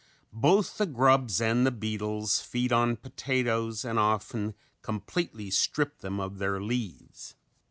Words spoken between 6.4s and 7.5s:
leaves.